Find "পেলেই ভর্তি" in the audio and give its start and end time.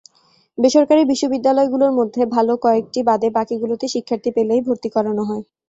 4.35-4.89